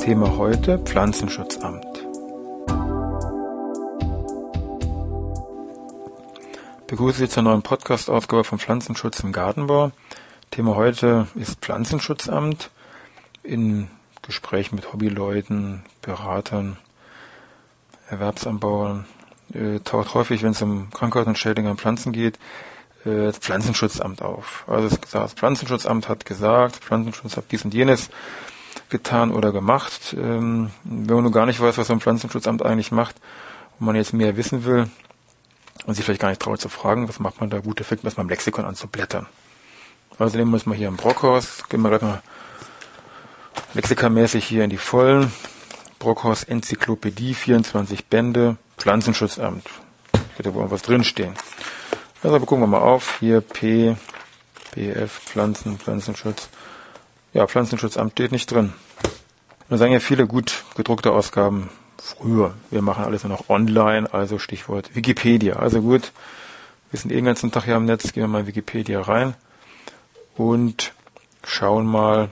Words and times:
Thema 0.00 0.38
heute 0.38 0.78
Pflanzenschutzamt. 0.78 1.84
Begrüße 6.86 7.18
Sie 7.18 7.28
zur 7.28 7.42
neuen 7.42 7.60
Podcast-Ausgabe 7.60 8.44
von 8.44 8.58
Pflanzenschutz 8.58 9.20
im 9.20 9.32
Gartenbau. 9.32 9.92
Thema 10.50 10.74
heute 10.74 11.26
ist 11.34 11.60
Pflanzenschutzamt 11.60 12.70
in 13.42 13.88
Gesprächen 14.22 14.76
mit 14.76 14.90
Hobbyleuten, 14.90 15.82
Beratern, 16.00 16.78
Erwerbsanbauern. 18.08 19.04
Äh, 19.52 19.80
taucht 19.80 20.14
häufig, 20.14 20.42
wenn 20.42 20.52
es 20.52 20.62
um 20.62 20.88
Krankheiten 20.90 21.28
und 21.28 21.38
Schädlinge 21.38 21.68
an 21.68 21.76
Pflanzen 21.76 22.12
geht, 22.12 22.38
äh, 23.04 23.26
das 23.26 23.36
Pflanzenschutzamt 23.36 24.22
auf. 24.22 24.64
Also 24.66 24.96
das 25.12 25.34
Pflanzenschutzamt 25.34 26.08
hat 26.08 26.24
gesagt, 26.24 26.76
Pflanzenschutz 26.76 27.36
hat 27.36 27.52
dies 27.52 27.66
und 27.66 27.74
jenes 27.74 28.08
getan 28.90 29.30
oder 29.32 29.52
gemacht. 29.52 30.14
Ähm, 30.18 30.70
wenn 30.84 31.14
man 31.14 31.24
nur 31.24 31.32
gar 31.32 31.46
nicht 31.46 31.60
weiß, 31.60 31.78
was 31.78 31.86
so 31.86 31.92
ein 31.92 32.00
Pflanzenschutzamt 32.00 32.64
eigentlich 32.64 32.92
macht 32.92 33.16
und 33.78 33.86
man 33.86 33.96
jetzt 33.96 34.12
mehr 34.12 34.36
wissen 34.36 34.64
will 34.64 34.88
und 35.86 35.94
sich 35.94 36.04
vielleicht 36.04 36.20
gar 36.20 36.28
nicht 36.28 36.42
traut 36.42 36.60
zu 36.60 36.68
fragen, 36.68 37.08
was 37.08 37.20
macht 37.20 37.40
man 37.40 37.50
da 37.50 37.60
gut, 37.60 37.80
fängt 37.80 38.02
man 38.02 38.08
erstmal 38.08 38.24
im 38.24 38.30
Lexikon 38.30 38.64
an 38.64 38.74
zu 38.74 38.88
blättern. 38.88 39.26
Also 40.18 40.36
nehmen 40.36 40.50
wir 40.50 40.56
uns 40.56 40.66
mal 40.66 40.76
hier 40.76 40.88
im 40.88 40.96
Brockhaus, 40.96 41.64
gehen 41.68 41.80
wir 41.80 41.88
gleich 41.88 42.02
mal 42.02 42.22
lexikamäßig 43.74 44.44
hier 44.44 44.64
in 44.64 44.70
die 44.70 44.76
Vollen. 44.76 45.32
Brockhaus 45.98 46.44
Enzyklopädie, 46.44 47.34
24 47.34 48.06
Bände, 48.06 48.56
Pflanzenschutzamt. 48.78 49.66
Wird 50.36 50.46
da 50.46 50.54
wohl 50.54 50.70
was 50.70 50.82
drinstehen. 50.82 51.34
Also 52.22 52.40
gucken 52.40 52.60
wir 52.60 52.66
mal 52.66 52.80
auf. 52.80 53.18
Hier 53.20 53.40
P, 53.40 53.96
PF, 54.72 55.10
Pflanzen, 55.10 55.78
Pflanzenschutz. 55.78 56.48
Ja, 57.32 57.46
Pflanzenschutzamt 57.46 58.12
steht 58.12 58.32
nicht 58.32 58.50
drin. 58.50 58.72
Da 59.68 59.76
sagen 59.76 59.92
ja 59.92 60.00
viele 60.00 60.26
gut 60.26 60.64
gedruckte 60.74 61.12
Ausgaben 61.12 61.70
früher. 61.96 62.54
Wir 62.70 62.82
machen 62.82 63.04
alles 63.04 63.22
nur 63.22 63.30
noch 63.36 63.48
online, 63.48 64.12
also 64.12 64.40
Stichwort 64.40 64.96
Wikipedia. 64.96 65.56
Also 65.56 65.80
gut, 65.80 66.10
wir 66.90 66.98
sind 66.98 67.12
eh 67.12 67.16
den 67.16 67.26
ganzen 67.26 67.52
Tag 67.52 67.64
hier 67.64 67.76
am 67.76 67.84
Netz, 67.84 68.12
gehen 68.12 68.24
wir 68.24 68.28
mal 68.28 68.40
in 68.40 68.46
Wikipedia 68.48 69.00
rein 69.00 69.34
und 70.36 70.92
schauen 71.44 71.86
mal, 71.86 72.30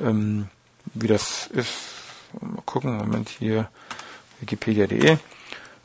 ähm, 0.00 0.48
wie 0.94 1.08
das 1.08 1.48
ist. 1.48 1.72
Mal 2.40 2.62
gucken, 2.64 2.96
Moment 2.96 3.28
hier, 3.28 3.68
wikipedia.de. 4.38 5.18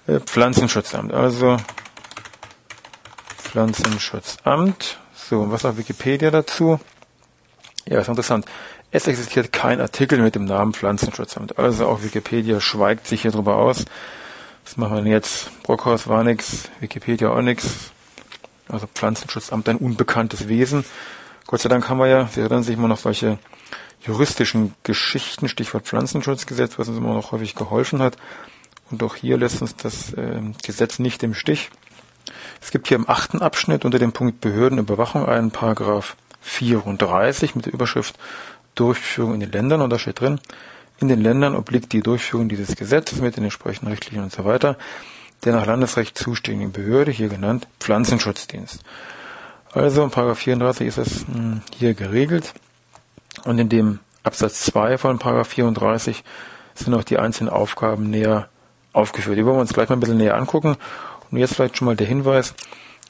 Äh, 0.06 0.20
Pflanzenschutzamt, 0.20 1.12
also 1.12 1.58
Pflanzenschutzamt. 3.40 5.00
So, 5.16 5.52
was 5.52 5.64
sagt 5.64 5.78
Wikipedia 5.78 6.30
dazu? 6.30 6.80
Ja, 7.90 8.02
ist 8.02 8.09
interessant. 8.09 8.46
Es 8.92 9.08
existiert 9.08 9.53
kein 9.53 9.80
Artikel 9.80 10.20
mit 10.20 10.36
dem 10.36 10.44
Namen 10.44 10.74
Pflanzenschutzamt. 10.74 11.58
Also 11.58 11.88
auch 11.88 12.03
Wikipedia 12.03 12.59
schweigt 12.59 13.08
sich 13.08 13.22
hier 13.22 13.31
drüber 13.31 13.56
aus. 13.56 13.86
Was 14.66 14.75
machen 14.75 14.96
wir 14.96 15.02
denn 15.03 15.12
jetzt? 15.12 15.64
Brockhaus 15.64 16.08
war 16.08 16.26
nix, 16.26 16.70
Wikipedia 16.81 17.30
auch 17.30 17.42
nix. 17.42 17.92
Also 18.68 18.88
Pflanzenschutzamt 18.88 19.70
ein 19.70 19.78
unbekanntes 19.78 20.50
Wesen. 20.50 20.84
Gott 21.46 21.62
sei 21.62 21.70
Dank 21.70 21.88
haben 21.88 22.00
wir 22.00 22.08
ja, 22.08 22.28
Sie 22.28 22.42
erinnern 22.42 22.64
sich 22.64 22.76
immer 22.76 22.90
noch 22.90 22.97
solche 22.97 23.40
juristischen 24.02 24.74
Geschichten, 24.84 25.47
Stichwort 25.47 25.86
Pflanzenschutzgesetz, 25.86 26.78
was 26.78 26.90
uns 26.90 26.97
immer 26.97 27.14
noch 27.14 27.31
häufig 27.31 27.56
geholfen 27.56 28.02
hat. 28.02 28.18
Und 28.92 29.02
auch 29.02 29.16
hier 29.16 29.38
lässt 29.38 29.62
uns 29.62 29.78
das 29.78 30.12
äh, 30.12 30.42
Gesetz 30.62 31.00
nicht 31.00 31.24
im 31.24 31.34
Stich. 31.34 31.70
Es 32.62 32.72
gibt 32.72 32.90
hier 32.90 32.97
im 32.97 33.09
achten 33.09 33.42
Abschnitt 33.42 33.86
unter 33.86 34.00
dem 34.00 34.12
Punkt 34.12 34.42
Behördenüberwachung 34.42 35.26
einen 35.26 35.52
Paragraph 35.52 36.18
34 36.47 37.56
mit 37.56 37.66
der 37.66 37.74
Überschrift 37.74 38.18
Durchführung 38.75 39.34
in 39.34 39.40
den 39.40 39.52
Ländern 39.52 39.81
und 39.81 39.90
da 39.90 40.00
steht 40.00 40.22
drin, 40.22 40.40
in 41.00 41.08
den 41.08 41.22
Ländern 41.22 41.56
obliegt 41.56 41.94
die 41.94 42.02
Durchführung 42.02 42.50
dieses 42.50 42.75
Gesetzes 42.75 43.22
mit 43.22 43.38
den 43.38 43.44
entsprechenden 43.44 43.90
Richtlinien 43.90 44.25
und 44.25 44.31
so 44.31 44.46
weiter 44.46 44.78
der 45.44 45.53
nach 45.53 45.66
Landesrecht 45.66 46.18
zuständigen 46.18 46.72
Behörde, 46.72 47.12
hier 47.12 47.30
genannt 47.30 47.68
Pflanzenschutzdienst. 47.80 48.81
Also 49.72 50.03
in 50.03 50.09
Paragraph 50.09 50.40
34 50.40 50.88
ist 50.88 50.97
es 50.97 51.28
hm, 51.28 51.62
hier 51.75 51.94
geregelt 51.94 52.53
und 53.44 53.59
in 53.59 53.69
dem 53.69 54.00
Absatz 54.24 54.62
2 54.62 54.97
von 54.97 55.19
Paragraph 55.19 55.50
34 55.50 56.24
sind 56.74 56.94
auch 56.94 57.03
die 57.03 57.19
einzelnen 57.19 57.50
Aufgaben 57.50 58.09
näher 58.09 58.50
aufgeführt. 58.94 59.38
Die 59.38 59.46
wollen 59.46 59.58
wir 59.58 59.62
uns 59.62 59.74
gleich 59.74 59.90
mal 59.90 59.96
ein 59.96 60.00
bisschen 60.00 60.18
näher 60.18 60.35
angucken. 60.35 60.75
Und 61.29 61.38
jetzt 61.38 61.56
vielleicht 61.56 61.78
schon 61.78 61.85
mal 61.85 61.96
der 61.96 62.08
Hinweis, 62.08 62.53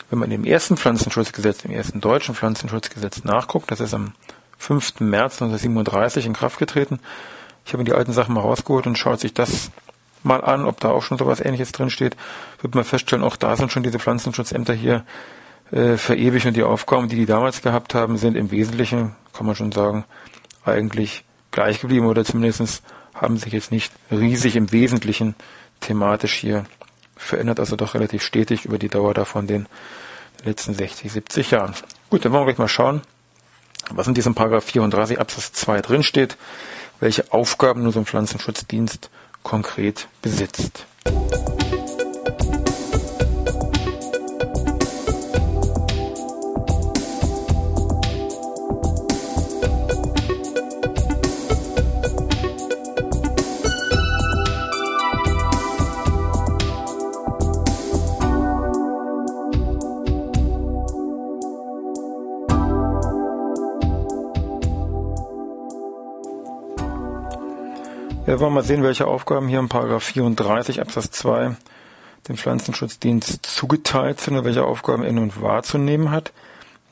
wenn 0.10 0.20
man 0.20 0.32
im 0.32 0.46
ersten 0.46 0.78
Pflanzenschutzgesetz, 0.78 1.66
im 1.66 1.72
ersten 1.72 2.02
deutschen 2.02 2.36
Pflanzenschutzgesetz 2.36 3.24
nachguckt, 3.24 3.72
das 3.72 3.80
ist 3.80 3.94
am 3.94 4.14
5. 4.58 5.02
März 5.02 5.42
1937 5.42 6.26
in 6.26 6.34
Kraft 6.34 6.60
getreten. 6.60 7.00
Ich 7.66 7.74
habe 7.74 7.80
mir 7.80 7.90
die 7.90 7.94
alten 7.94 8.14
Sachen 8.14 8.34
mal 8.34 8.42
rausgeholt 8.42 8.88
und 8.88 8.98
schaut 8.98 9.20
sich 9.20 9.34
das 9.34 9.72
mal 10.24 10.44
an, 10.44 10.66
ob 10.66 10.80
da 10.80 10.90
auch 10.90 11.04
schon 11.04 11.18
sowas 11.18 11.42
ähnliches 11.42 11.72
drin 11.72 11.90
steht, 11.90 12.16
wird 12.62 12.76
man 12.76 12.84
feststellen, 12.84 13.24
auch 13.24 13.36
da 13.36 13.56
sind 13.56 13.72
schon 13.72 13.84
diese 13.84 14.00
Pflanzenschutzämter 14.00 14.74
hier 14.74 15.06
äh, 15.72 15.98
verewigt 15.98 16.46
und 16.46 16.56
die 16.56 16.64
Aufgaben, 16.64 17.08
die 17.08 17.16
die 17.16 17.26
damals 17.26 17.62
gehabt 17.62 17.94
haben, 17.94 18.18
sind 18.18 18.36
im 18.36 18.52
Wesentlichen, 18.52 19.16
kann 19.34 19.46
man 19.46 19.56
schon 19.56 19.72
sagen, 19.72 20.06
eigentlich 20.66 21.24
gleich 21.52 21.80
geblieben 21.80 22.08
oder 22.08 22.26
zumindest 22.26 22.84
haben 23.14 23.38
sich 23.38 23.54
jetzt 23.54 23.72
nicht 23.72 23.92
riesig 24.12 24.56
im 24.56 24.72
Wesentlichen 24.72 25.36
thematisch 25.80 26.34
hier 26.34 26.66
verändert, 27.18 27.60
also 27.60 27.76
doch 27.76 27.94
relativ 27.94 28.24
stetig 28.24 28.66
über 28.66 28.78
die 28.78 28.90
Dauer 28.90 29.14
davon 29.14 29.48
den 29.48 29.68
letzten 30.44 30.74
60, 30.74 31.12
70 31.12 31.52
Jahren. 31.52 31.74
Gut, 32.10 32.24
dann 32.24 32.32
wollen 32.32 32.44
wir 32.44 32.54
gleich 32.54 32.60
mal 32.60 32.68
schauen, 32.68 33.02
was 33.92 34.08
in 34.08 34.14
diesem 34.14 34.36
Paragraph 34.36 34.66
34 34.66 35.20
Absatz 35.20 35.52
2 35.54 35.82
drinsteht, 35.82 36.38
welche 37.00 37.32
Aufgaben 37.32 37.84
nur 37.84 37.92
so 37.92 38.00
ein 38.00 38.06
Pflanzenschutzdienst 38.06 39.10
konkret 39.44 40.08
besitzt. 40.22 40.86
Wir 68.28 68.42
wollen 68.42 68.54
mal 68.54 68.62
sehen, 68.62 68.84
welche 68.84 69.08
Aufgaben 69.08 69.48
hier 69.48 69.60
im 69.60 69.70
Paragraph 69.70 70.04
34 70.04 70.82
Absatz 70.82 71.12
2 71.12 71.56
dem 72.28 72.36
Pflanzenschutzdienst 72.36 73.46
zugeteilt 73.46 74.20
sind 74.20 74.36
und 74.36 74.44
welche 74.44 74.66
Aufgaben 74.66 75.04
er 75.04 75.14
nun 75.14 75.32
wahrzunehmen 75.40 76.12
hat. 76.12 76.34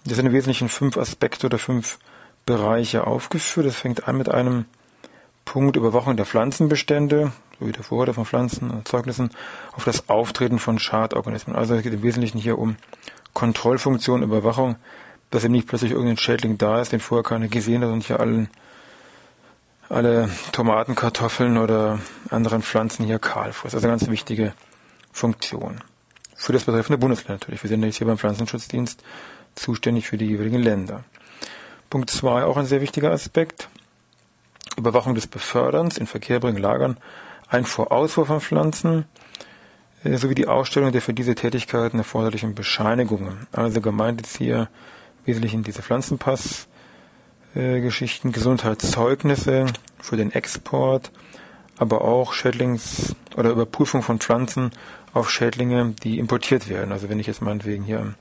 Das 0.06 0.16
sind 0.16 0.28
im 0.28 0.32
Wesentlichen 0.32 0.70
fünf 0.70 0.96
Aspekte 0.96 1.48
oder 1.48 1.58
fünf 1.58 2.00
Bereiche 2.46 3.06
aufgeführt. 3.06 3.68
Das 3.68 3.76
fängt 3.76 4.08
an 4.08 4.18
mit 4.18 4.30
einem 4.30 4.64
Punkt 5.44 5.76
Überwachung 5.76 6.16
der 6.16 6.26
Pflanzenbestände, 6.26 7.34
sowie 7.60 7.74
der 7.74 7.84
Vorräte 7.84 8.14
von 8.14 8.26
Pflanzen 8.26 8.72
und 8.72 8.88
Zeugnissen, 8.88 9.30
auf 9.74 9.84
das 9.84 10.08
Auftreten 10.08 10.58
von 10.58 10.80
Schadorganismen. 10.80 11.54
Also 11.54 11.76
es 11.76 11.84
geht 11.84 11.94
im 11.94 12.02
Wesentlichen 12.02 12.38
hier 12.38 12.58
um 12.58 12.78
Kontrollfunktion, 13.34 14.24
Überwachung, 14.24 14.78
dass 15.32 15.44
eben 15.44 15.52
nicht 15.52 15.68
plötzlich 15.68 15.92
irgendein 15.92 16.16
Schädling 16.16 16.58
da 16.58 16.80
ist, 16.80 16.94
den 16.94 17.02
vorher 17.02 17.24
keiner 17.24 17.50
gesehen 17.50 17.84
hat 17.84 17.92
und 17.92 18.06
hier 18.06 18.22
allen 18.22 18.48
alle 19.90 20.30
Tomaten, 20.52 20.96
Kartoffeln 20.96 21.58
oder 21.58 22.00
anderen 22.30 22.62
Pflanzen 22.62 23.06
hier 23.06 23.20
Kahlfuß. 23.20 23.76
Also 23.76 23.88
eine 23.88 23.98
ganz 23.98 24.10
wichtige 24.10 24.54
Funktion. 25.12 25.82
Für 26.36 26.54
das 26.54 26.66
betreffende 26.66 26.98
Bundesland 26.98 27.42
natürlich. 27.42 27.64
Wir 27.64 27.70
sind 27.70 27.84
jetzt 27.84 27.98
hier 27.98 28.08
beim 28.08 28.18
Pflanzenschutzdienst 28.18 29.04
zuständig 29.56 30.08
für 30.08 30.18
die 30.18 30.26
jeweiligen 30.26 30.62
Länder. 30.62 31.04
Punkt 31.90 32.10
zwei 32.10 32.44
auch 32.44 32.58
ein 32.58 32.66
sehr 32.66 32.82
wichtiger 32.82 33.12
Aspekt. 33.12 33.70
Überwachung 34.78 35.16
des 35.16 35.28
Beförderns, 35.28 35.98
in 35.98 36.08
Verkehr 36.08 36.40
bringen, 36.40 36.58
Lagern, 36.58 36.98
Einfuhr, 37.48 37.92
Ausfuhr 37.92 38.26
von 38.26 38.42
Pflanzen, 38.42 39.06
äh, 40.04 40.18
sowie 40.18 40.36
die 40.36 40.48
Ausstellung 40.48 40.92
der 40.92 41.02
für 41.02 41.14
diese 41.14 41.36
Tätigkeiten 41.36 42.00
erforderlichen 42.00 42.56
Bescheinigungen. 42.56 43.48
Also 43.54 43.80
gemeint 43.80 44.22
ist 44.22 44.38
hier 44.38 44.68
wesentlich 45.24 45.54
in 45.54 45.64
diese 45.64 45.82
Pflanzenpass, 45.82 46.68
äh, 47.56 47.82
Geschichten, 47.82 48.32
Gesundheitszeugnisse 48.32 49.66
für 50.00 50.18
den 50.18 50.32
Export, 50.32 51.12
aber 51.78 52.02
auch 52.02 52.34
Schädlings- 52.34 53.16
oder 53.36 53.50
Überprüfung 53.50 54.02
von 54.02 54.20
Pflanzen 54.20 54.72
auf 55.14 55.32
Schädlinge, 55.32 55.96
die 56.04 56.20
importiert 56.20 56.70
werden. 56.70 56.92
Also 56.92 57.10
wenn 57.10 57.20
ich 57.20 57.28
jetzt 57.28 57.42
meinetwegen 57.42 57.84
hier 57.84 58.00
am 58.00 58.16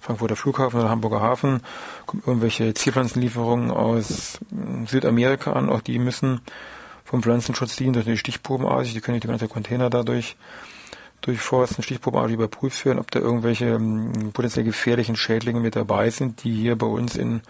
Frankfurter 0.00 0.36
Flughafen 0.36 0.80
oder 0.80 0.88
Hamburger 0.88 1.20
Hafen 1.20 1.60
kommen 2.06 2.22
irgendwelche 2.26 2.74
Zierpflanzenlieferungen 2.74 3.70
aus 3.70 4.38
Südamerika 4.86 5.52
an, 5.52 5.68
auch 5.68 5.82
die 5.82 5.98
müssen 5.98 6.40
vom 7.04 7.22
Pflanzenschutz 7.22 7.76
dienen, 7.76 7.92
durch 7.92 8.06
die 8.06 8.16
Stichprobenartig, 8.16 8.92
die 8.92 9.00
können 9.00 9.20
die 9.20 9.26
ganze 9.26 9.48
Container 9.48 9.90
dadurch 9.90 10.36
durchforsten, 11.20 11.84
Stichprobenartig 11.84 12.34
überprüft 12.34 12.84
werden, 12.86 12.98
ob 12.98 13.10
da 13.10 13.20
irgendwelche 13.20 13.66
ähm, 13.66 14.30
potenziell 14.32 14.64
gefährlichen 14.64 15.16
Schädlinge 15.16 15.60
mit 15.60 15.76
dabei 15.76 16.10
sind, 16.10 16.44
die 16.44 16.54
hier 16.54 16.76
bei 16.76 16.86
uns 16.86 17.16
in 17.16 17.42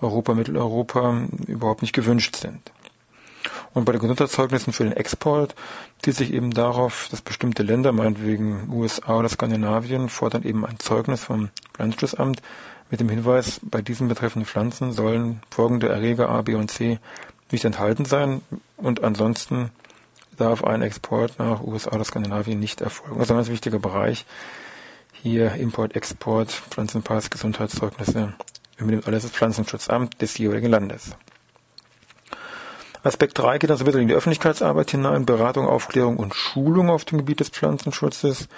Europa, 0.00 0.34
Mitteleuropa 0.34 1.26
überhaupt 1.46 1.82
nicht 1.82 1.94
gewünscht 1.94 2.36
sind. 2.36 2.72
Und 3.74 3.84
bei 3.84 3.92
den 3.92 4.00
Gesundheitszeugnissen 4.00 4.72
für 4.72 4.84
den 4.84 4.92
Export 4.92 5.54
zieht 6.02 6.16
sich 6.16 6.32
eben 6.32 6.52
darauf, 6.52 7.08
dass 7.10 7.20
bestimmte 7.20 7.62
Länder, 7.62 7.92
meinetwegen 7.92 8.68
USA 8.70 9.18
oder 9.18 9.28
Skandinavien, 9.28 10.08
fordern 10.08 10.42
eben 10.42 10.64
ein 10.64 10.78
Zeugnis 10.78 11.24
vom 11.24 11.50
Pflanzenschutzamt 11.74 12.42
mit 12.90 13.00
dem 13.00 13.08
Hinweis, 13.08 13.60
bei 13.62 13.82
diesen 13.82 14.08
betreffenden 14.08 14.46
Pflanzen 14.46 14.92
sollen 14.92 15.42
folgende 15.50 15.88
Erreger 15.88 16.30
A, 16.30 16.42
B 16.42 16.54
und 16.54 16.70
C 16.70 16.98
nicht 17.50 17.64
enthalten 17.64 18.04
sein 18.04 18.40
und 18.76 19.04
ansonsten 19.04 19.70
darf 20.36 20.64
ein 20.64 20.82
Export 20.82 21.38
nach 21.38 21.62
USA 21.62 21.92
oder 21.92 22.04
Skandinavien 22.04 22.58
nicht 22.58 22.80
erfolgen. 22.80 23.20
Also 23.20 23.34
ein 23.34 23.38
ganz 23.38 23.48
wichtiger 23.48 23.78
Bereich. 23.78 24.24
Hier 25.12 25.54
Import, 25.54 25.96
Export, 25.96 26.50
Pflanzenpass, 26.50 27.28
Gesundheitszeugnisse, 27.28 28.34
übernimmt 28.78 29.06
alles 29.06 29.22
das 29.22 29.32
Pflanzenschutzamt 29.32 30.20
des 30.20 30.38
jeweiligen 30.38 30.68
Landes. 30.68 31.10
Aspekt 33.02 33.38
3 33.38 33.58
geht 33.58 33.70
also 33.70 33.86
wieder 33.86 34.00
in 34.00 34.08
die 34.08 34.14
Öffentlichkeitsarbeit 34.14 34.90
hinein, 34.90 35.24
Beratung, 35.24 35.66
Aufklärung 35.66 36.16
und 36.16 36.34
Schulung 36.34 36.90
auf 36.90 37.04
dem 37.04 37.18
Gebiet 37.18 37.40
des 37.40 37.48
Pflanzenschutzes. 37.50 38.48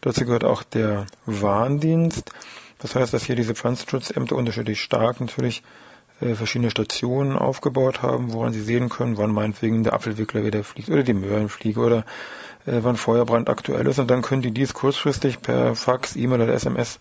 Dazu 0.00 0.24
gehört 0.24 0.44
auch 0.44 0.62
der 0.62 1.06
Warndienst. 1.26 2.32
Das 2.78 2.94
heißt, 2.94 3.14
dass 3.14 3.24
hier 3.24 3.36
diese 3.36 3.54
Pflanzenschutzämter 3.54 4.36
unterschiedlich 4.36 4.82
stark 4.82 5.20
natürlich 5.20 5.62
äh, 6.20 6.34
verschiedene 6.34 6.70
Stationen 6.70 7.36
aufgebaut 7.36 8.02
haben, 8.02 8.32
woran 8.32 8.52
sie 8.52 8.62
sehen 8.62 8.88
können, 8.88 9.16
wann 9.16 9.32
meinetwegen 9.32 9.84
der 9.84 9.94
Apfelwickler 9.94 10.44
wieder 10.44 10.64
fliegt 10.64 10.90
oder 10.90 11.02
die 11.02 11.14
Möhrenfliege 11.14 11.80
oder 11.80 12.04
äh, 12.66 12.80
wann 12.82 12.96
Feuerbrand 12.96 13.48
aktuell 13.48 13.86
ist. 13.86 13.98
Und 13.98 14.10
dann 14.10 14.22
können 14.22 14.42
die 14.42 14.50
dies 14.50 14.74
kurzfristig 14.74 15.40
per 15.40 15.74
Fax, 15.76 16.16
E-Mail 16.16 16.42
oder 16.42 16.52
SMS 16.52 16.98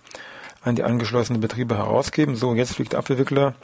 an 0.63 0.75
die 0.75 0.83
angeschlossenen 0.83 1.41
Betriebe 1.41 1.77
herausgeben. 1.77 2.35
So, 2.35 2.55
jetzt 2.55 2.75
fliegt 2.75 2.93
der 2.93 2.99
Apfelwickler 2.99 3.55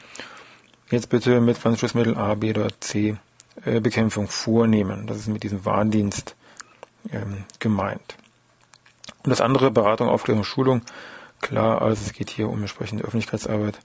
jetzt 0.91 1.09
bitte 1.09 1.39
mit 1.39 1.57
Pflanzenschutzmittel 1.57 2.17
A, 2.17 2.35
B 2.35 2.51
oder 2.51 2.69
C 2.79 3.17
äh, 3.63 3.79
Bekämpfung 3.79 4.27
vornehmen. 4.27 5.07
Das 5.07 5.17
ist 5.17 5.27
mit 5.27 5.43
diesem 5.43 5.65
Warndienst 5.65 6.35
ähm, 7.11 7.45
gemeint. 7.59 8.15
Und 9.23 9.29
das 9.29 9.41
andere, 9.41 9.71
Beratung, 9.71 10.09
Aufklärung, 10.09 10.43
Schulung, 10.43 10.81
klar, 11.41 11.81
also 11.81 12.01
es 12.05 12.13
geht 12.13 12.29
hier 12.29 12.49
um 12.49 12.59
entsprechende 12.61 13.03
Öffentlichkeitsarbeit, 13.03 13.79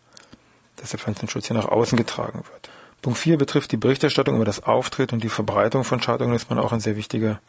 dass 0.76 0.90
der 0.90 0.98
Pflanzenschutz 0.98 1.46
hier 1.46 1.56
nach 1.56 1.68
außen 1.68 1.98
getragen 1.98 2.42
wird. 2.50 2.70
Punkt 3.02 3.18
4 3.18 3.36
betrifft 3.36 3.70
die 3.72 3.76
Berichterstattung 3.76 4.36
über 4.36 4.46
das 4.46 4.62
Auftreten 4.62 5.16
und 5.16 5.24
die 5.24 5.28
Verbreitung 5.28 5.84
von 5.84 6.00
Schadorganismen 6.00 6.58
auch 6.58 6.72
ein 6.72 6.80
sehr 6.80 6.96
wichtiger 6.96 7.40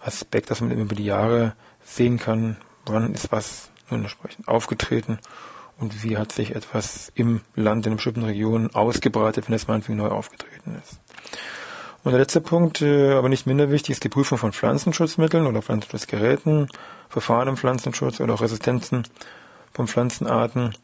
Aspekt, 0.00 0.50
dass 0.50 0.60
man 0.60 0.70
über 0.70 0.94
die 0.94 1.04
Jahre 1.04 1.54
sehen 1.84 2.18
kann, 2.18 2.58
wann 2.84 3.14
ist 3.14 3.32
was 3.32 3.70
entsprechend 3.90 4.48
aufgetreten 4.48 5.18
und 5.78 6.02
wie 6.02 6.16
hat 6.16 6.32
sich 6.32 6.54
etwas 6.54 7.12
im 7.14 7.42
Land, 7.54 7.86
in 7.86 7.96
bestimmten 7.96 8.24
Region 8.24 8.74
ausgebreitet, 8.74 9.48
wenn 9.48 9.54
es 9.54 9.68
meinetwegen 9.68 9.98
neu 9.98 10.08
aufgetreten 10.08 10.80
ist. 10.82 10.98
Und 12.02 12.12
der 12.12 12.20
letzte 12.20 12.40
Punkt, 12.40 12.82
äh, 12.82 13.14
aber 13.14 13.28
nicht 13.28 13.46
minder 13.46 13.70
wichtig, 13.70 13.90
ist 13.90 14.04
die 14.04 14.08
Prüfung 14.08 14.38
von 14.38 14.52
Pflanzenschutzmitteln 14.52 15.46
oder 15.46 15.60
Pflanzenschutzgeräten, 15.60 16.68
Verfahren 17.08 17.48
im 17.48 17.56
Pflanzenschutz 17.56 18.20
oder 18.20 18.34
auch 18.34 18.42
Resistenzen 18.42 19.02
von 19.72 19.88
Pflanzenarten 19.88 20.76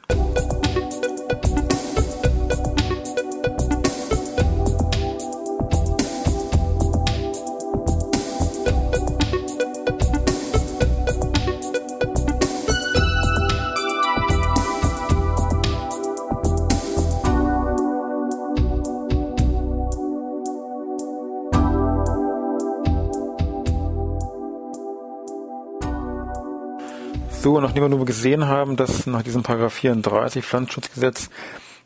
So, 27.59 27.65
nachdem 27.65 27.83
wir 27.83 27.89
nur 27.89 28.05
gesehen 28.05 28.47
haben, 28.47 28.77
dass 28.77 29.05
nach 29.05 29.21
diesem 29.21 29.43
Paragraph 29.43 29.73
34 29.73 30.45
Pflanzenschutzgesetz 30.45 31.29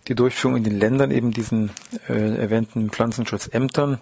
die 0.07 0.13
Durchführung 0.13 0.57
in 0.57 0.63
den 0.63 0.77
Ländern 0.77 1.09
eben 1.09 1.31
diesen 1.31 1.71
äh, 2.07 2.35
erwähnten 2.35 2.91
Pflanzenschutzämtern 2.91 3.99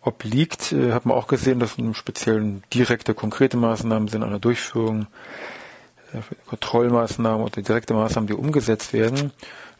obliegt, 0.00 0.72
äh, 0.72 0.90
hat 0.90 1.06
man 1.06 1.16
auch 1.16 1.28
gesehen, 1.28 1.60
dass 1.60 1.78
in 1.78 1.94
speziellen 1.94 2.64
direkte, 2.74 3.14
konkrete 3.14 3.56
Maßnahmen 3.56 4.08
sind 4.08 4.22
der 4.22 4.40
Durchführung, 4.40 5.06
äh, 6.12 6.22
Kontrollmaßnahmen 6.48 7.46
oder 7.46 7.62
direkte 7.62 7.94
Maßnahmen, 7.94 8.26
die 8.26 8.34
umgesetzt 8.34 8.92
werden, 8.92 9.30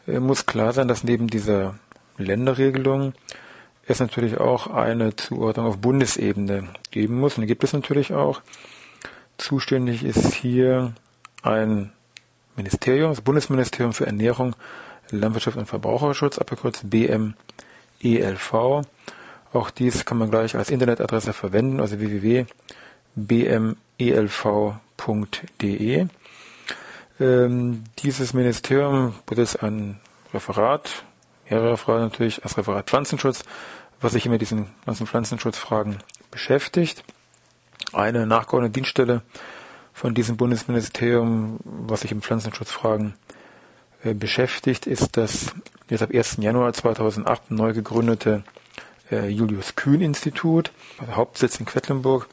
äh, 0.07 0.21
muss 0.21 0.45
klar 0.45 0.71
sein, 0.71 0.87
dass 0.87 1.03
neben 1.03 1.27
dieser 1.27 1.75
Länderregelung 2.19 3.11
es 3.85 3.99
natürlich 3.99 4.37
auch 4.37 4.67
eine 4.67 5.13
Zuordnung 5.17 5.65
auf 5.65 5.77
Bundesebene 5.79 6.69
geben 6.89 7.19
muss. 7.19 7.35
Und 7.35 7.41
die 7.41 7.47
gibt 7.47 7.65
es 7.65 7.73
natürlich 7.73 8.13
auch. 8.13 8.39
Zuständig 9.37 10.05
ist 10.05 10.35
hier 10.35 10.93
ein 11.41 11.91
Ministerium, 12.55 13.11
das 13.11 13.21
Bundesministerium 13.21 13.93
für 13.93 14.05
Ernährung, 14.05 14.55
Landwirtschaft 15.09 15.57
und 15.57 15.67
Verbraucherschutz, 15.67 16.37
abgekürzt 16.37 16.89
BMELV. 16.89 18.53
Auch 19.53 19.69
dies 19.69 20.05
kann 20.05 20.17
man 20.17 20.31
gleich 20.31 20.55
als 20.55 20.69
Internetadresse 20.69 21.33
verwenden, 21.33 21.81
also 21.81 21.99
www.bmelv.de. 21.99 22.47
Ähm, 27.19 27.83
dieses 27.99 28.33
Ministerium 28.33 29.15
es 29.37 29.55
ein 29.57 29.99
Referat, 30.33 31.03
mehrere 31.49 31.73
Referate 31.73 32.03
natürlich, 32.03 32.43
als 32.43 32.57
Referat 32.57 32.89
Pflanzenschutz, 32.89 33.43
was 33.99 34.13
sich 34.13 34.25
immer 34.25 34.37
diesen 34.37 34.67
ganzen 34.85 35.05
Pflanzenschutzfragen 35.05 35.97
beschäftigt. 36.31 37.03
Eine 37.91 38.25
nachgeordnete 38.25 38.71
Dienststelle 38.73 39.21
von 39.93 40.13
diesem 40.13 40.37
Bundesministerium, 40.37 41.59
was 41.63 42.01
sich 42.01 42.11
im 42.11 42.21
Pflanzenschutzfragen 42.21 43.13
äh, 44.03 44.13
beschäftigt, 44.13 44.85
ist 44.87 45.17
das 45.17 45.53
jetzt 45.89 46.01
ab 46.01 46.11
1. 46.13 46.37
Januar 46.39 46.71
2008 46.73 47.51
neu 47.51 47.73
gegründete 47.73 48.43
äh, 49.11 49.27
Julius 49.27 49.75
Kühn 49.75 50.01
Institut, 50.01 50.71
also 50.97 51.15
Hauptsitz 51.15 51.59
in 51.59 51.67
Quedlinburg, 51.67 52.27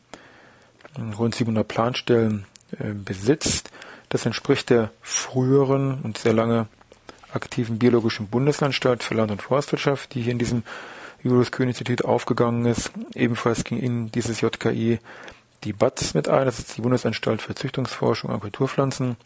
rund 1.19 1.35
700 1.35 1.67
Planstellen 1.67 2.45
besitzt. 3.05 3.73
Das 4.11 4.27
entspricht 4.27 4.71
der 4.71 4.91
früheren 5.01 6.01
und 6.03 6.19
sehr 6.19 6.35
lange 6.35 6.67
aktiven 7.33 7.79
Biologischen 7.79 8.27
Bundesanstalt 8.27 9.03
für 9.03 9.15
Land- 9.15 9.31
und 9.31 9.41
Forstwirtschaft, 9.41 10.15
die 10.15 10.23
hier 10.23 10.33
in 10.33 10.39
diesem 10.39 10.65
Julius 11.23 11.53
Kühn 11.53 11.69
Institut 11.69 12.05
aufgegangen 12.05 12.67
ist. 12.67 12.91
Ebenfalls 13.15 13.65
ging 13.65 13.79
in 13.79 14.11
dieses 14.11 14.41
JKI 14.41 14.99
die 15.65 15.73
BATS 15.73 16.15
mit 16.15 16.29
ein, 16.29 16.45
das 16.45 16.59
ist 16.59 16.77
die 16.77 16.81
Bundesanstalt 16.81 17.41
für 17.41 17.55
Züchtungsforschung 17.55 18.31
an 18.31 18.41
Kulturpflanzen. 18.41 19.17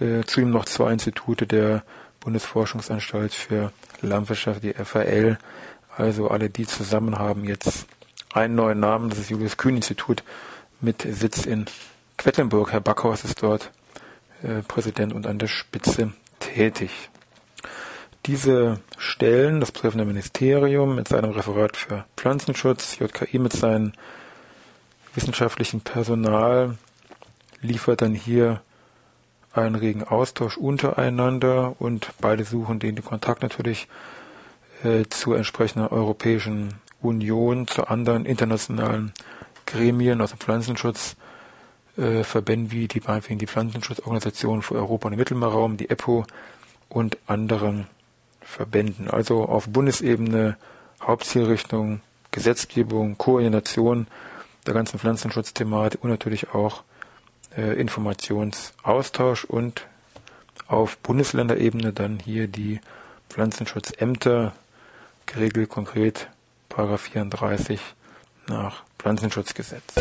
Äh, 0.00 0.24
zudem 0.24 0.50
noch 0.50 0.64
zwei 0.64 0.92
Institute 0.92 1.46
der 1.46 1.84
Bundesforschungsanstalt 2.18 3.32
für 3.32 3.72
Landwirtschaft, 4.00 4.64
die 4.64 4.72
FAL. 4.72 5.38
Also 5.96 6.28
alle 6.28 6.50
die 6.50 6.66
zusammen 6.66 7.18
haben 7.18 7.44
jetzt 7.44 7.86
einen 8.32 8.56
neuen 8.56 8.80
Namen, 8.80 9.10
das 9.10 9.20
ist 9.20 9.30
Julius 9.30 9.56
Kühn 9.56 9.76
Institut 9.76 10.24
mit 10.80 11.02
Sitz 11.02 11.46
in 11.46 11.66
Quedlinburg. 12.16 12.72
Herr 12.72 12.80
Backhaus 12.80 13.24
ist 13.24 13.42
dort 13.42 13.70
Präsident 14.66 15.12
und 15.12 15.26
an 15.26 15.38
der 15.38 15.48
Spitze 15.48 16.12
tätig. 16.38 17.10
Diese 18.26 18.80
Stellen, 18.98 19.60
das 19.60 19.72
betreffende 19.72 20.04
Ministerium 20.04 20.94
mit 20.94 21.08
seinem 21.08 21.30
Referat 21.30 21.76
für 21.76 22.04
Pflanzenschutz, 22.16 22.98
JKI 22.98 23.38
mit 23.38 23.52
seinem 23.52 23.92
wissenschaftlichen 25.14 25.80
Personal, 25.80 26.76
liefert 27.62 28.02
dann 28.02 28.14
hier 28.14 28.60
einen 29.52 29.74
regen 29.74 30.04
Austausch 30.04 30.56
untereinander 30.56 31.74
und 31.80 32.12
beide 32.20 32.44
suchen 32.44 32.78
den, 32.78 33.02
Kontakt 33.02 33.42
natürlich 33.42 33.88
äh, 34.84 35.04
zur 35.08 35.36
entsprechenden 35.36 35.88
Europäischen 35.88 36.74
Union, 37.00 37.66
zu 37.66 37.88
anderen 37.88 38.26
internationalen 38.26 39.12
Gremien 39.66 40.20
aus 40.20 40.30
dem 40.30 40.38
Pflanzenschutz, 40.38 41.16
äh, 42.00 42.24
Verbänden 42.24 42.70
wie 42.72 42.88
die, 42.88 43.00
die 43.00 43.46
Pflanzenschutzorganisation 43.46 44.62
für 44.62 44.76
Europa 44.76 45.06
und 45.06 45.12
den 45.12 45.18
Mittelmeerraum, 45.18 45.76
die 45.76 45.90
EPO 45.90 46.24
und 46.88 47.18
anderen 47.26 47.86
Verbänden. 48.40 49.10
Also 49.10 49.44
auf 49.44 49.68
Bundesebene 49.68 50.56
Hauptzielrichtung, 51.02 52.00
Gesetzgebung, 52.30 53.18
Koordination 53.18 54.06
der 54.66 54.74
ganzen 54.74 54.98
Pflanzenschutzthematik 54.98 56.02
und 56.02 56.10
natürlich 56.10 56.54
auch 56.54 56.82
äh, 57.56 57.80
Informationsaustausch 57.80 59.44
und 59.44 59.86
auf 60.68 60.98
Bundesländerebene 60.98 61.92
dann 61.92 62.18
hier 62.18 62.48
die 62.48 62.80
Pflanzenschutzämter, 63.28 64.52
geregelt 65.26 65.68
konkret 65.68 66.28
Paragraph 66.68 67.02
34 67.02 67.80
nach 68.46 68.82
Pflanzenschutzgesetz. 68.98 69.94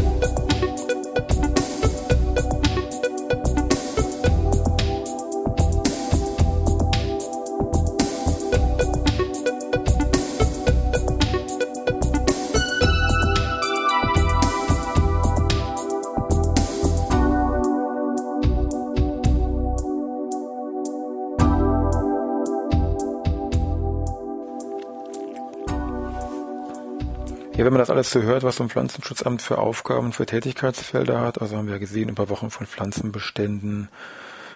Alles 27.99 28.11
so 28.11 28.21
hört, 28.21 28.43
was 28.43 28.55
so 28.55 28.63
ein 28.63 28.69
Pflanzenschutzamt 28.69 29.41
für 29.41 29.57
Aufgaben, 29.57 30.13
für 30.13 30.25
Tätigkeitsfelder 30.25 31.19
hat, 31.19 31.41
also 31.41 31.57
haben 31.57 31.67
wir 31.67 31.79
gesehen, 31.79 32.07
Überwachung 32.07 32.49
von 32.49 32.65
Pflanzenbeständen, 32.65 33.89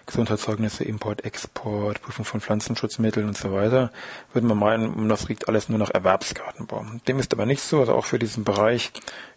Gesundheitszeugnisse, 0.06 0.84
Import, 0.84 1.26
Export, 1.26 2.00
Prüfung 2.00 2.24
von 2.24 2.40
Pflanzenschutzmitteln 2.40 3.28
und 3.28 3.36
so 3.36 3.52
weiter, 3.52 3.92
würde 4.32 4.46
man 4.46 4.56
meinen, 4.56 5.10
das 5.10 5.28
riecht 5.28 5.46
alles 5.46 5.68
nur 5.68 5.78
nach 5.78 5.90
Erwerbsgartenbau. 5.90 6.86
Dem 7.06 7.18
ist 7.18 7.34
aber 7.34 7.44
nicht 7.44 7.60
so, 7.60 7.80
also 7.80 7.92
auch 7.92 8.06
für 8.06 8.18
diesen 8.18 8.44
Bereich 8.44 8.92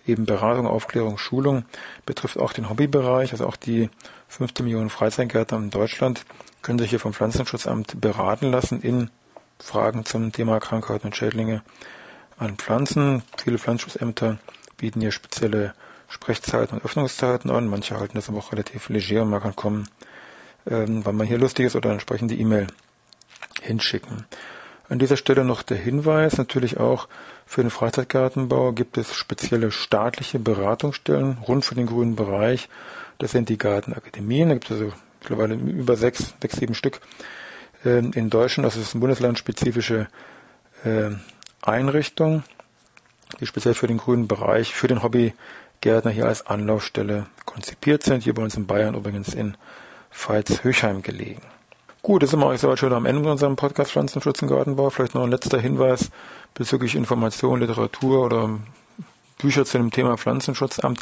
eben 0.06 0.26
Beratung, 0.26 0.68
Aufklärung, 0.68 1.18
Schulung 1.18 1.66
betrifft 2.06 2.40
auch 2.40 2.54
den 2.54 2.70
Hobbybereich, 2.70 3.34
also 3.34 3.46
auch 3.46 3.58
die 3.58 3.90
15 4.30 4.64
Millionen 4.64 4.90
Freizeitgärtner 4.90 5.58
in 5.58 5.70
Deutschland 5.70 6.24
können 6.62 6.80
sich 6.80 6.92
hier 6.92 7.02
vom 7.02 7.12
Pflanzenschutzamt 7.12 8.00
beraten 8.00 8.52
lassen 8.52 8.82
in 8.82 9.10
Fragen 9.60 10.06
zum 10.06 10.32
Thema 10.32 10.62
Krankheiten 10.62 11.08
und 11.08 11.16
Schädlinge 11.18 11.62
an 12.38 12.58
Pflanzen. 12.58 13.24
Viele 13.38 13.58
Pflanzenschutzämter 13.58 14.38
bieten 14.78 15.02
hier 15.02 15.12
spezielle 15.12 15.74
Sprechzeiten 16.08 16.78
und 16.78 16.86
Öffnungszeiten 16.86 17.52
an. 17.52 17.68
Manche 17.68 18.00
halten 18.00 18.16
das 18.16 18.30
aber 18.30 18.40
auch 18.40 18.52
relativ 18.52 18.90
leger 18.90 19.24
und 19.24 19.30
man 19.30 19.42
kann 19.42 19.56
kommen, 19.56 19.90
ähm, 20.70 21.06
wann 21.06 21.16
man 21.16 21.28
hier 21.28 21.38
lustig 21.38 21.66
ist 21.66 21.76
oder 21.76 21.92
entsprechend 21.92 22.32
die 22.32 22.40
E-Mail 22.40 22.68
hinschicken. 23.62 24.26
An 24.90 25.00
dieser 25.00 25.18
Stelle 25.18 25.44
noch 25.44 25.64
der 25.64 25.78
Hinweis, 25.78 26.38
natürlich 26.38 26.78
auch 26.78 27.10
für 27.46 27.62
den 27.62 27.72
Freizeitgartenbau 27.72 28.72
gibt 28.72 28.98
es 28.98 29.14
spezielle 29.14 29.72
staatliche 29.72 30.40
Beratungsstellen 30.40 31.40
rund 31.46 31.66
für 31.66 31.76
den 31.76 31.88
grünen 31.88 32.16
Bereich. 32.16 32.70
Das 33.18 33.32
sind 33.32 33.50
die 33.50 33.58
Gartenakademien, 33.58 34.50
da 34.50 34.56
gibt 34.56 34.72
es 34.72 34.80
also 34.80 34.94
mittlerweile 35.20 35.56
über 35.56 35.98
sechs, 35.98 36.34
sechs, 36.42 36.58
sieben 36.58 36.74
Stück 36.74 37.02
ähm, 37.84 38.12
in 38.14 38.30
Deutschland. 38.30 38.66
Das 38.66 38.78
ist 38.78 38.96
ein 38.96 39.02
bundeslandspezifische 39.02 40.08
äh, 40.86 41.12
Einrichtung, 41.68 42.44
die 43.40 43.46
speziell 43.46 43.74
für 43.74 43.88
den 43.88 43.98
grünen 43.98 44.28
Bereich, 44.28 44.74
für 44.74 44.88
den 44.88 45.04
Hobbygärtner 45.04 46.12
hier 46.12 46.26
als 46.26 46.48
Anlaufstelle 46.48 47.28
konzipiert 47.46 48.04
sind. 48.04 48.24
Hier 48.24 48.34
bei 48.34 48.44
uns 48.44 48.56
in 48.56 48.68
Bayern 48.68 48.96
übrigens 48.96 49.34
in 49.34 49.58
Pfalz-Höchheim 50.12 51.02
gelegen. 51.02 51.42
Gut, 52.02 52.22
jetzt 52.22 52.32
sind 52.32 52.40
wir 52.40 52.48
euch 52.48 52.62
soweit 52.62 52.80
schon 52.80 52.94
am 52.94 53.06
Ende 53.06 53.30
unserem 53.30 53.56
Podcast 53.56 53.92
Pflanzenschutz 53.92 54.42
und 54.42 54.48
Gartenbau. 54.48 54.90
Vielleicht 54.90 55.14
noch 55.14 55.24
ein 55.24 55.32
letzter 55.32 55.60
Hinweis 55.60 56.10
bezüglich 56.54 56.96
Information, 56.96 57.60
Literatur 57.60 58.24
oder 58.26 58.50
Bücher 59.38 59.66
zu 59.66 59.78
dem 59.78 59.92
Thema 59.92 60.18
Pflanzenschutzamt. 60.18 61.00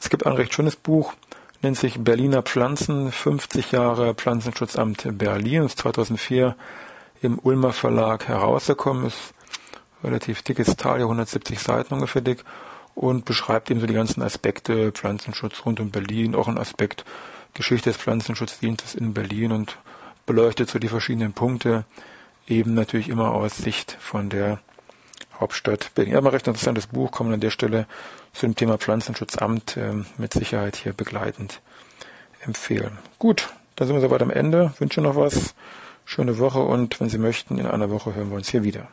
Es 0.00 0.10
gibt 0.10 0.26
ein 0.26 0.32
recht 0.32 0.52
schönes 0.52 0.76
Buch, 0.76 1.12
nennt 1.62 1.76
sich 1.76 2.02
Berliner 2.02 2.42
Pflanzen, 2.42 3.12
50 3.12 3.72
Jahre 3.72 4.14
Pflanzenschutzamt 4.14 5.06
Berlin, 5.18 5.64
ist 5.64 5.78
2004 5.78 6.56
im 7.22 7.38
Ulmer 7.38 7.72
Verlag 7.72 8.26
herausgekommen, 8.26 9.06
ist 9.06 9.34
relativ 10.02 10.42
dickes 10.42 10.76
Teil, 10.76 11.02
170 11.02 11.58
Seiten 11.58 11.94
ungefähr 11.94 12.22
dick 12.22 12.44
und 12.94 13.24
beschreibt 13.24 13.70
eben 13.70 13.80
so 13.80 13.86
die 13.86 13.94
ganzen 13.94 14.22
Aspekte 14.22 14.92
Pflanzenschutz 14.92 15.64
rund 15.64 15.80
um 15.80 15.90
Berlin, 15.90 16.34
auch 16.34 16.48
ein 16.48 16.58
Aspekt 16.58 17.04
Geschichte 17.54 17.90
des 17.90 17.96
Pflanzenschutzdienstes 17.96 18.94
in 18.94 19.14
Berlin 19.14 19.52
und 19.52 19.78
beleuchtet 20.26 20.70
so 20.70 20.78
die 20.78 20.88
verschiedenen 20.88 21.32
Punkte, 21.32 21.84
eben 22.46 22.74
natürlich 22.74 23.08
immer 23.08 23.32
aus 23.32 23.56
Sicht 23.56 23.96
von 24.00 24.28
der 24.28 24.60
Hauptstadt 25.38 25.92
Berlin. 25.94 26.16
Aber 26.16 26.32
recht 26.32 26.46
interessantes 26.46 26.86
Buch, 26.86 27.18
man 27.20 27.34
an 27.34 27.40
der 27.40 27.50
Stelle 27.50 27.86
zu 28.32 28.46
dem 28.46 28.54
Thema 28.54 28.78
Pflanzenschutzamt 28.78 29.76
äh, 29.76 29.94
mit 30.18 30.34
Sicherheit 30.34 30.76
hier 30.76 30.92
begleitend 30.92 31.60
empfehlen. 32.44 32.98
Gut, 33.18 33.48
dann 33.76 33.88
sind 33.88 33.96
wir 33.96 34.02
soweit 34.02 34.22
am 34.22 34.30
Ende. 34.30 34.72
Wünsche 34.78 35.00
noch 35.00 35.16
was. 35.16 35.54
Schöne 36.04 36.38
Woche 36.38 36.60
und 36.60 37.00
wenn 37.00 37.08
Sie 37.08 37.18
möchten, 37.18 37.58
in 37.58 37.66
einer 37.66 37.90
Woche 37.90 38.14
hören 38.14 38.30
wir 38.30 38.36
uns 38.36 38.48
hier 38.48 38.64
wieder. 38.64 38.88